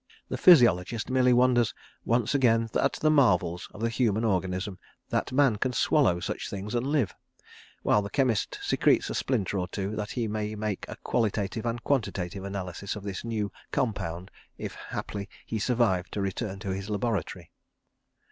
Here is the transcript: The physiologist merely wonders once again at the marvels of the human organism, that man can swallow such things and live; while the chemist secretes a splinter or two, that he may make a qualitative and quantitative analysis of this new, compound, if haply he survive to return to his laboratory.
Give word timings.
The 0.29 0.35
physiologist 0.39 1.11
merely 1.11 1.31
wonders 1.31 1.75
once 2.05 2.33
again 2.33 2.69
at 2.73 2.93
the 2.93 3.11
marvels 3.11 3.69
of 3.71 3.81
the 3.81 3.89
human 3.89 4.23
organism, 4.25 4.79
that 5.09 5.31
man 5.31 5.57
can 5.57 5.73
swallow 5.73 6.19
such 6.19 6.49
things 6.49 6.73
and 6.73 6.87
live; 6.87 7.13
while 7.83 8.01
the 8.01 8.09
chemist 8.09 8.57
secretes 8.63 9.11
a 9.11 9.13
splinter 9.13 9.59
or 9.59 9.67
two, 9.67 9.95
that 9.97 10.09
he 10.13 10.27
may 10.27 10.55
make 10.55 10.85
a 10.87 10.95
qualitative 11.03 11.67
and 11.67 11.83
quantitative 11.83 12.43
analysis 12.43 12.95
of 12.95 13.03
this 13.03 13.23
new, 13.23 13.51
compound, 13.71 14.31
if 14.57 14.73
haply 14.73 15.29
he 15.45 15.59
survive 15.59 16.09
to 16.09 16.19
return 16.23 16.57
to 16.57 16.71
his 16.73 16.89
laboratory. 16.89 17.51